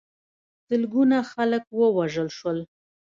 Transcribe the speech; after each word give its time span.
سلګونه 0.67 1.17
خلک 1.31 1.63
ووژل 1.79 2.29
شول. 2.37 2.59